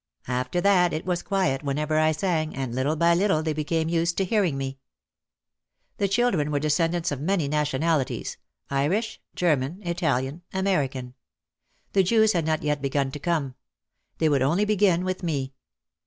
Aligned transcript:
After 0.27 0.59
that 0.61 0.93
it 0.93 1.05
was 1.05 1.21
quiet 1.21 1.61
whenever 1.61 1.99
I 1.99 2.11
sang 2.11 2.55
and 2.55 2.73
little 2.73 2.95
by 2.95 3.13
little 3.13 3.43
they 3.43 3.53
became 3.53 3.87
used 3.87 4.17
to 4.17 4.25
hearing 4.25 4.57
me. 4.57 4.79
The 5.97 6.07
children 6.07 6.49
were 6.49 6.57
descendants 6.59 7.11
of 7.11 7.21
many 7.21 7.47
nationalities, 7.47 8.37
Irish, 8.71 9.21
German, 9.35 9.79
Italian, 9.85 10.41
American. 10.55 11.13
The 11.93 12.01
Jews 12.01 12.31
had 12.33 12.47
not 12.47 12.63
yet 12.63 12.81
begun 12.81 13.11
to 13.11 13.19
come. 13.19 13.53
They 14.17 14.27
would 14.27 14.41
only 14.41 14.65
begin 14.65 15.05
with 15.05 15.21
me. 15.21 15.53